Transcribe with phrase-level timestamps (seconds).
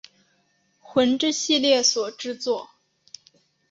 [0.79, 2.71] 魂之系列所制作。